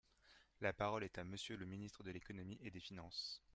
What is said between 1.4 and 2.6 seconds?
le ministre de l’économie